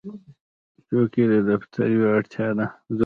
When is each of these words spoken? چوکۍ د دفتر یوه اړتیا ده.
چوکۍ 0.87 1.23
د 1.31 1.35
دفتر 1.49 1.85
یوه 1.95 2.09
اړتیا 2.17 2.47
ده. 2.57 2.67